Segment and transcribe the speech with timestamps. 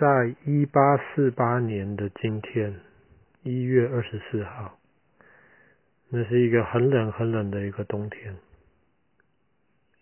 [0.00, 2.74] 在一八四八年的今天，
[3.42, 4.78] 一月二十四号，
[6.08, 8.34] 那是一个很冷很冷的一个冬天。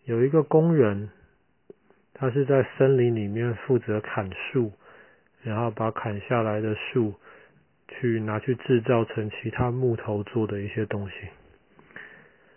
[0.04, 1.10] 有一个工人，
[2.14, 4.70] 他是在森林里面负责砍树，
[5.42, 7.14] 然后把砍下来的树
[7.88, 11.14] 去拿去制造成其他木头做的一些东西。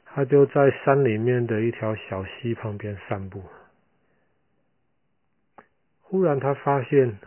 [0.05, 3.41] 他就在山里面的一条小溪旁边散步。
[6.11, 7.19] 忽然，他发现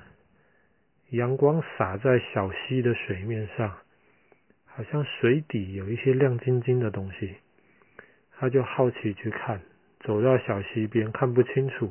[1.08, 3.78] 阳光洒在小溪的水面上，
[4.66, 7.36] 好像水底有一些亮晶晶的东西。
[8.32, 9.62] 他就好奇去看，
[10.00, 11.90] 走到小溪边，看不清楚，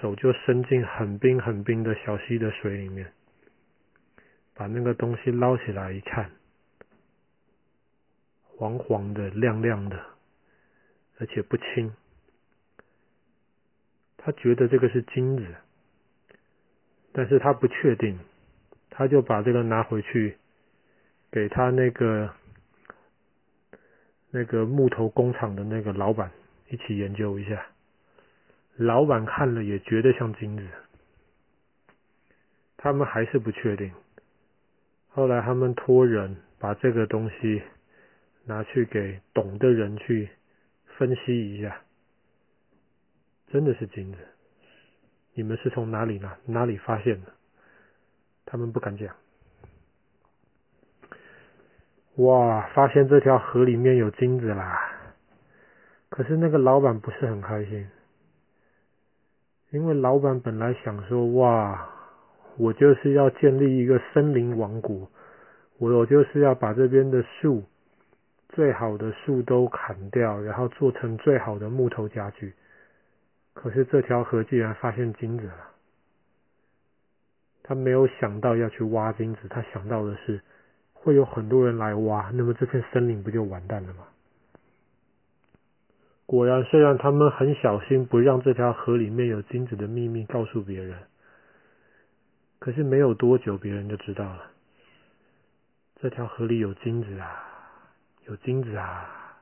[0.00, 3.12] 手就伸进很冰很冰的小溪的水里面，
[4.54, 6.30] 把那个东西捞起来一看，
[8.44, 10.00] 黄黄的、亮亮的，
[11.18, 11.92] 而且不轻。
[14.16, 15.44] 他觉得这个是金子。
[17.12, 18.18] 但是他不确定，
[18.90, 20.36] 他就把这个拿回去，
[21.30, 22.30] 给他那个
[24.30, 26.30] 那个木头工厂的那个老板
[26.70, 27.66] 一起研究一下。
[28.76, 30.66] 老板看了也觉得像金子，
[32.78, 33.92] 他们还是不确定。
[35.10, 37.62] 后来他们托人把这个东西
[38.46, 40.30] 拿去给懂的人去
[40.96, 41.82] 分析一下，
[43.48, 44.18] 真的是金子。
[45.34, 46.30] 你们是从哪里呢？
[46.46, 47.32] 哪里发现的？
[48.44, 49.14] 他们不敢讲。
[52.16, 54.90] 哇，发现这条河里面有金子啦！
[56.10, 57.88] 可是那个老板不是很开心，
[59.70, 61.88] 因为老板本来想说：哇，
[62.58, 65.10] 我就是要建立一个森林王国，
[65.78, 67.64] 我我就是要把这边的树，
[68.50, 72.52] 最好的树都砍掉，然后做成最好的木头家具。
[73.54, 75.70] 可是这条河竟然发现金子了，
[77.62, 80.40] 他没有想到要去挖金子，他想到的是
[80.92, 84.08] 会有很多人来挖，那么这片森林不就完蛋了吗？
[86.24, 90.98] 果然，虽然他们很小心不让这条河里面有金子的秘密告诉别人，
[92.58, 94.50] 可是没有多久，别人就知道了，
[96.00, 97.44] 这条河里有金子啊，
[98.26, 99.36] 有金子啊，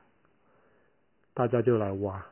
[1.33, 2.25] 大家就来挖。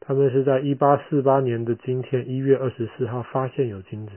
[0.00, 4.12] 他们是在一八四八年的今天一月二十四号发现有金子，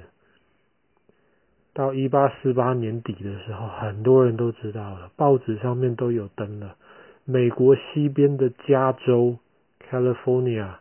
[1.74, 6.78] 到一八四八年底的时候，很多人都知道了，报纸上面都有登了。
[7.26, 9.38] 美国西边的加州
[9.90, 10.76] （California）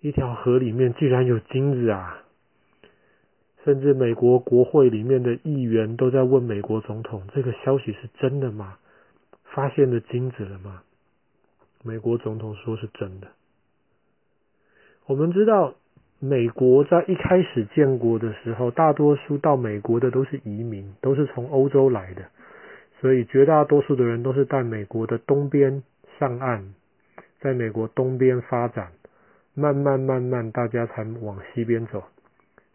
[0.00, 2.22] 一条河里面竟然有金子啊！
[3.64, 8.76] 甚至美国国会里面的议员都在问美国总统：“这个消息是真的吗？
[9.44, 10.82] 发现了金子了吗？”
[11.86, 13.28] 美国总统说是真的。
[15.04, 15.74] 我们知道，
[16.18, 22.24] 美国在一开始建国的时候，大多数到美国的都是移民，都是从欧洲来的，
[23.02, 25.82] 所以绝大多数的人都是在美国的东边
[26.18, 26.72] 上岸，
[27.38, 28.92] 在美国东边发展，
[29.52, 32.02] 慢慢慢慢，大家才往西边走。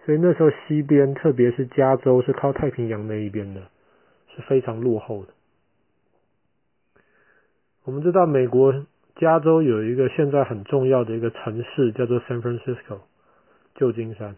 [0.06, 3.62] 所以那时候西边，特别是加州，是靠太平洋那一边的，
[4.36, 5.34] 是非常落后的。
[7.86, 8.86] 我们知道美国。
[9.20, 13.00] 加州有一个现在很重要的一个城市，叫做 San Francisco，
[13.76, 14.38] 旧金山。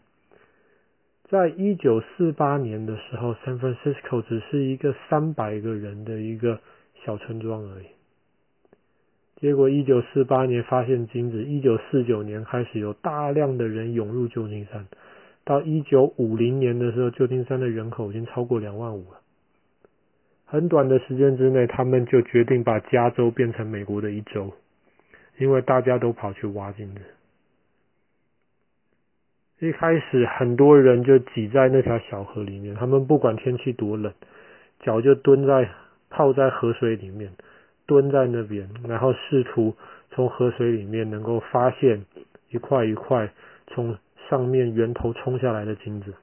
[1.30, 6.60] 在一九四八年的时候，San Francisco 只是一个三百个人的一个
[7.06, 7.86] 小村庄而已。
[9.40, 14.88] 结果一九四八年发现金子，一九四九年开始有大量的人涌入旧金山，
[15.44, 19.20] 到一九五零年的时候，旧金山的人口已经超过两万五了。
[20.46, 24.52] 很短的时间之内，他们就决定把加州变成美国的一州。
[25.38, 27.02] 因为大家都跑去挖金子，
[29.60, 34.14] 一开始很多人就挤在那条小河里面，他们不管天气多冷，
[34.80, 35.70] 脚就蹲在
[36.10, 37.32] 泡在河水里面，
[37.86, 39.76] 蹲在那边，然后试图
[40.12, 42.06] 从河水里面能够发现
[42.50, 43.32] 一块一块
[43.68, 43.98] 从
[44.30, 46.14] 上面源头冲下来的金子。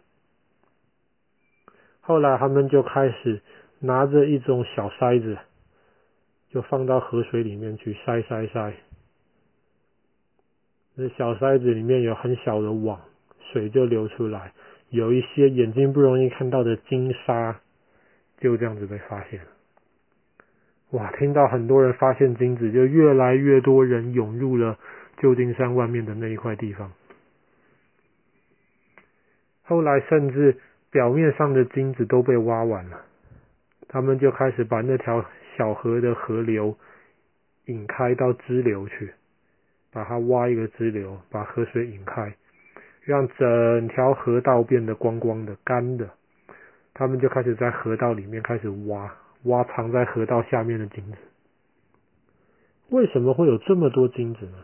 [2.00, 3.40] 后来他们就开始
[3.80, 5.36] 拿着一种小筛子，
[6.50, 8.72] 就放到河水里面去筛筛筛。
[11.00, 13.00] 那小筛子里面有很小的网，
[13.52, 14.52] 水就流出来，
[14.90, 17.60] 有一些眼睛不容易看到的金沙，
[18.38, 19.46] 就这样子被发现了。
[20.90, 21.12] 哇！
[21.12, 24.76] 听到很多人发现金子，就越来越多人涌入了
[25.18, 26.90] 旧金山外面的那一块地方。
[29.62, 30.56] 后来甚至
[30.90, 33.02] 表面上的金子都被挖完了，
[33.86, 35.24] 他们就开始把那条
[35.56, 36.76] 小河的河流
[37.66, 39.12] 引开到支流去。
[39.92, 42.34] 把它挖一个支流，把河水引开，
[43.02, 46.10] 让整条河道变得光光的、干的。
[46.94, 49.14] 他们就开始在河道里面开始挖，
[49.44, 51.18] 挖藏在河道下面的金子。
[52.90, 54.58] 为什么会有这么多金子呢？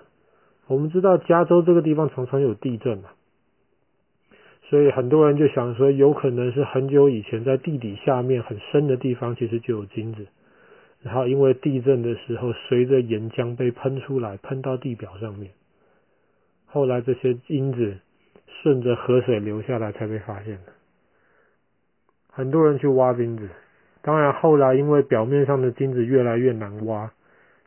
[0.67, 3.11] 我们知道加州这个地方常常有地震嘛，
[4.62, 10.26] 所以很多人就想说，有可能是很久以前在地底下面很深的地方，其实就有金子。
[11.04, 15.52] 然后因为地震的时候，随着岩浆被喷出来，喷到地表上面，
[16.64, 17.98] 后来这些金子
[18.46, 20.72] 顺着河水流下来，才被发现的。
[22.32, 23.50] 很多人去挖金子，
[24.00, 27.12] 当然后来因为表面上的金子越来越难挖，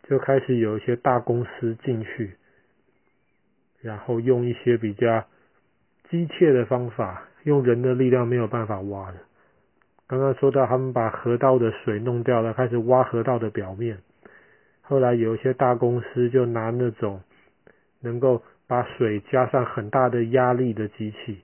[0.10, 2.38] 就开始有一些大公司进去，
[3.82, 5.26] 然后用一些比较
[6.10, 9.20] 机械的方法，用人的力量没有办法挖的。
[10.08, 14.00] 刚刚说到他们把河道的水弄掉了，开始挖河道的表面。
[14.82, 17.22] 后来有一些大公司就拿那种
[18.00, 21.40] 能够把水加上很大的压力的机器。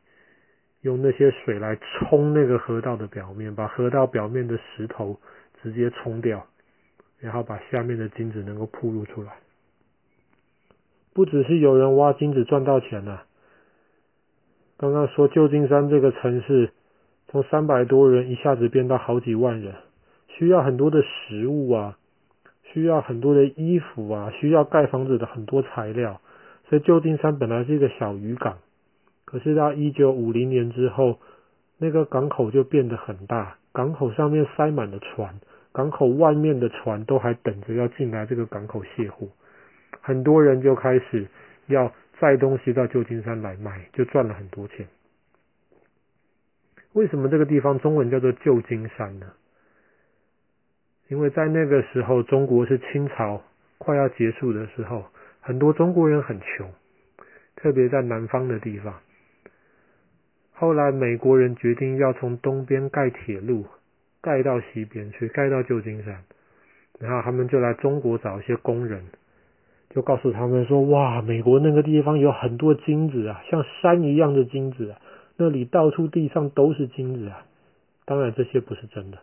[0.81, 5.18] 用那些水来冲那个河道的表面，把河道表面的石头
[5.62, 6.45] 直接冲掉，
[7.19, 9.31] 然后把下面的金子能够铺露出来。
[11.13, 13.24] 不只是有人挖金子赚到钱啊，
[14.77, 16.71] 刚刚说旧金山这个城市
[17.27, 19.73] 从三百多人一下子变到好几万人，
[20.27, 21.97] 需要很多的食物啊，
[22.63, 26.21] 需要很多的衣服啊，需要盖房子的很多材料，
[26.69, 28.57] 所以旧金山本来是一个小渔港。
[29.25, 31.17] 可是到一九五零年之后，
[31.79, 35.39] 那个港口就变得很大，港口上面塞满了船，
[35.71, 39.27] 港口外面的船都还等着要进来这个港口卸货，
[40.01, 41.25] 很多人就开始
[41.65, 44.85] 要载东西到旧金山来卖，就赚了很多钱。
[46.93, 49.27] 为什么这个地方中文叫做旧金山呢？
[51.09, 53.41] 因为在那个时候，中国是清朝
[53.77, 55.05] 快要结束的时候，
[55.41, 56.71] 很多中国人很穷，
[57.55, 58.93] 特别在南方的地方。
[60.53, 63.65] 后来美国人决定要从东边盖铁路，
[64.21, 66.23] 盖到西边去，盖到旧金山。
[66.99, 69.03] 然后他们就来中国找一些工人，
[69.89, 74.95] 就告诉他们说：“哇，美国那个地方有很多金子啊，像山一样的金子，
[75.38, 77.45] 那里到处地上都是金子啊。”
[78.06, 79.19] 当然这些不是真的。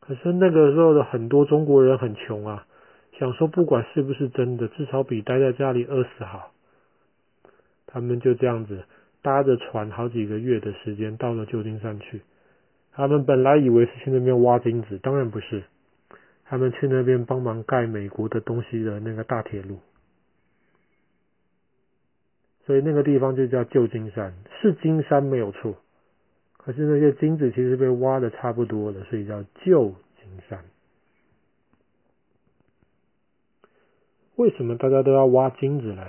[0.00, 2.66] 可是那个时候的很多中国人很穷啊，
[3.18, 6.52] 想说不管是不是真的，至少比待在家里饿死好。
[7.86, 8.84] 他们就这样子。
[9.20, 12.22] 搭着船好几个月的时间到了旧金山去，
[12.92, 15.64] 他们本来以为是去那边挖金子，当然不是，
[16.44, 19.80] 他们去那边帮忙盖美国的东西的那个大铁路，
[22.68, 25.74] 所以那个地方就叫旧金山，是金山没有错，
[26.58, 30.62] 可是那些金子其实被挖的差不多了，所以叫旧金山。
[34.36, 36.04] 为什么大家都要挖金子呢？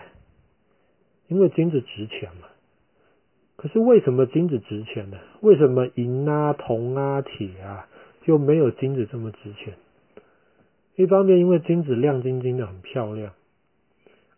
[1.29, 2.49] 因为金子值钱嘛。
[3.55, 5.17] 可是为什么金子值钱呢？
[5.39, 7.87] 为什么银啊、铜啊、铁啊
[8.23, 9.75] 就没有金子这么值钱？
[10.97, 13.31] 一方面因为金子亮晶晶的很漂亮，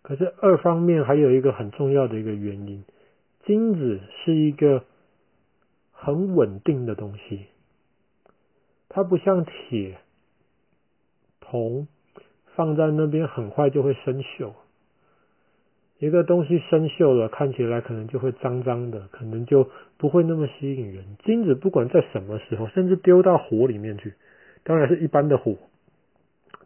[0.01, 2.83] 可是二方面还有一个很重要的一个原因，
[3.45, 4.83] 金子是一个
[5.91, 7.45] 很稳定的东西，
[8.89, 9.97] 它不像铁、
[11.39, 11.87] 铜
[12.55, 14.53] 放在那边很快就会生锈。
[15.99, 21.05] 一个东西生锈了，看起来可能就会脏脏的，可能就不会那么吸引人。
[21.23, 24.15] 金子不管在什么时候，甚至丢到火里面去，
[24.63, 25.57] 当然是一般的火，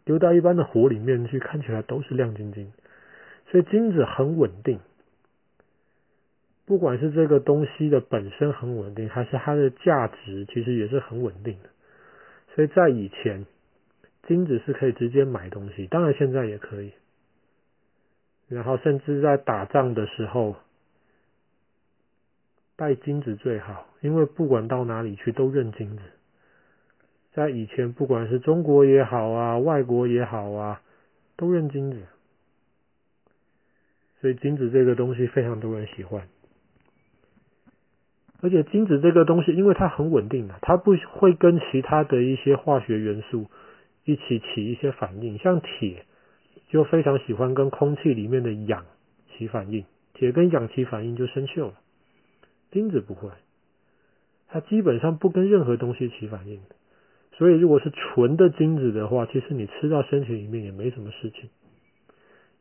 [0.06, 2.72] 丢到一般的火里面去，看起来都是亮晶晶。
[3.50, 4.80] 所以金子很稳定，
[6.64, 11.70] 不管是这个东西的本身很稳定，还是它的价值，其实也是很稳定的。
[12.54, 13.46] 所以在以前，
[14.26, 16.92] 金子是可以直接买东西，当然现在也可以。
[18.48, 20.56] 然后甚至在打仗的时候，
[22.76, 26.02] 带金子最好，因为不管到哪里去都认金子。
[27.32, 30.80] 在以前，不管是中国也好啊，外国也好啊，
[31.36, 31.98] 都认金子。
[34.20, 36.28] 所以金子这个东西非常多人喜欢，
[38.40, 43.46] 而且金子这个东西，因为它很稳定的，它不会跟其他的一些化学元素
[44.04, 46.04] 一起起一些反应，像铁。
[46.68, 48.86] 就非常喜欢跟空气里面的氧
[49.30, 51.74] 起反应，铁跟氧起反应就生锈了。
[52.72, 53.30] 金子不会，
[54.48, 56.60] 它基本上不跟任何东西起反应。
[57.38, 61.48] 所以如果是纯的金子的话，其实你吃到身体里面也没什么事情。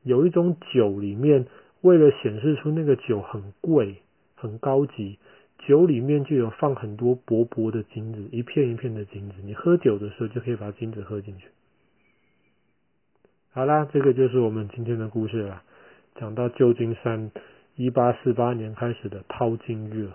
[0.05, 1.47] 有一种酒里面，
[1.81, 3.95] 为了显示出那个酒很贵、
[4.35, 5.17] 很高级，
[5.67, 9.35] 酒里面就有放很多薄薄的金子，一片一片的金子。
[9.43, 11.47] 你喝酒的时候就可以把金子喝进去。
[13.51, 15.63] 好啦，这个就是我们今天的故事了。
[16.13, 17.31] 讲到旧金山，
[17.75, 20.11] 一八四八年开始的淘金热。